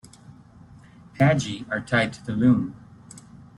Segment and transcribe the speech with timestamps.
[1.13, 2.75] "Pagey" are tied to the loom.